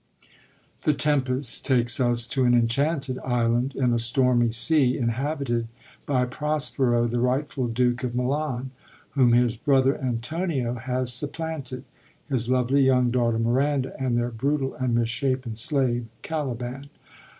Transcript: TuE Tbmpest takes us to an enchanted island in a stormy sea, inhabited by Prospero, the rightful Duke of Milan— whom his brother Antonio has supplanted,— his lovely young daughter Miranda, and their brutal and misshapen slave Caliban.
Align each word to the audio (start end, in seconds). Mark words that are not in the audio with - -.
TuE 0.81 0.95
Tbmpest 0.95 1.63
takes 1.63 1.99
us 1.99 2.25
to 2.25 2.43
an 2.45 2.55
enchanted 2.55 3.19
island 3.19 3.75
in 3.75 3.93
a 3.93 3.99
stormy 3.99 4.49
sea, 4.49 4.97
inhabited 4.97 5.67
by 6.07 6.25
Prospero, 6.25 7.05
the 7.07 7.19
rightful 7.19 7.67
Duke 7.67 8.03
of 8.03 8.15
Milan— 8.15 8.71
whom 9.11 9.33
his 9.33 9.55
brother 9.55 9.95
Antonio 10.01 10.73
has 10.73 11.13
supplanted,— 11.13 11.83
his 12.27 12.49
lovely 12.49 12.81
young 12.81 13.11
daughter 13.11 13.37
Miranda, 13.37 13.95
and 13.99 14.17
their 14.17 14.31
brutal 14.31 14.73
and 14.73 14.95
misshapen 14.95 15.53
slave 15.53 16.07
Caliban. 16.23 16.89